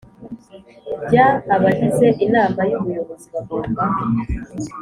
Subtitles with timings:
[1.07, 3.81] bya abagize Inama y Ubuyobozi bagomba